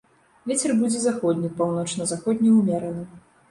Вецер 0.51 0.73
будзе 0.79 1.01
заходні, 1.03 1.53
паўночна-заходні 1.61 2.57
ўмераны. 2.59 3.09